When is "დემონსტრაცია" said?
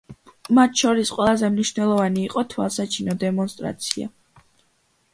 3.29-4.15